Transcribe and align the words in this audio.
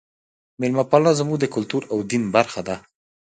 میلمه 0.59 0.83
پالنه 0.89 1.11
زموږ 1.19 1.37
د 1.39 1.45
کلتور 1.55 1.81
او 1.91 1.97
دین 2.11 2.23
برخه 2.35 2.61
ده. 2.67 2.75